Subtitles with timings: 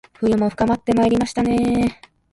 [0.15, 1.99] 冬も深まってまいりましたね